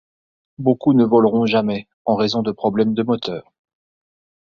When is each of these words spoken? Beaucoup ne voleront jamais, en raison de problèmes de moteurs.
Beaucoup 0.57 0.93
ne 0.95 1.05
voleront 1.05 1.45
jamais, 1.45 1.87
en 2.05 2.15
raison 2.15 2.41
de 2.41 2.51
problèmes 2.51 2.95
de 2.95 3.03
moteurs. 3.03 3.53